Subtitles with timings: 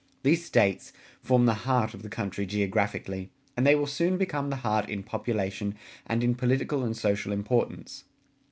[0.23, 0.93] These states...
[1.21, 5.03] form the heart of the country geographically, and they will soon become the heart in
[5.03, 5.75] population
[6.07, 8.05] and in political and social importance.